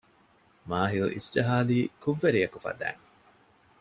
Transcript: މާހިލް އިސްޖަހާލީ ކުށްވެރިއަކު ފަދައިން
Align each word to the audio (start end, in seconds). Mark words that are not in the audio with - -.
މާހިލް 0.69 1.11
އިސްޖަހާލީ 1.15 1.77
ކުށްވެރިއަކު 2.01 2.57
ފަދައިން 2.63 3.03